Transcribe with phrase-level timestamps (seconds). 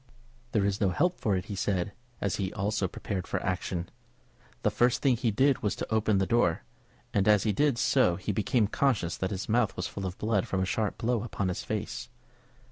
[0.53, 1.91] "There is no help for it," he said,
[2.21, 3.87] as he also prepared for action.
[4.63, 6.63] The first thing he did was to open the door,
[7.13, 10.47] and as he did so he became conscious that his mouth was full of blood
[10.47, 12.09] from a sharp blow upon his face.